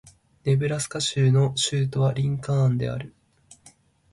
[0.45, 3.13] ネブラスカ州の州都はリンカーンである